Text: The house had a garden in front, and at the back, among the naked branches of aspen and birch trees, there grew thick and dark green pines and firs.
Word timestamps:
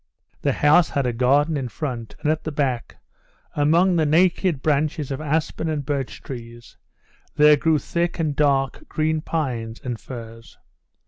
The 0.41 0.53
house 0.53 0.89
had 0.89 1.05
a 1.05 1.13
garden 1.13 1.55
in 1.57 1.67
front, 1.69 2.15
and 2.21 2.31
at 2.31 2.43
the 2.43 2.51
back, 2.51 2.97
among 3.55 3.97
the 3.97 4.05
naked 4.07 4.63
branches 4.63 5.11
of 5.11 5.21
aspen 5.21 5.69
and 5.69 5.85
birch 5.85 6.23
trees, 6.23 6.75
there 7.35 7.55
grew 7.55 7.77
thick 7.77 8.17
and 8.17 8.35
dark 8.35 8.89
green 8.89 9.21
pines 9.21 9.79
and 9.83 9.99
firs. 9.99 10.57